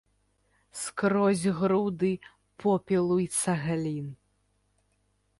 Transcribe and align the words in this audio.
Скрозь 0.83 1.43
груды 1.59 2.11
попелу 2.63 3.19
й 3.25 3.27
цаглін. 3.35 4.09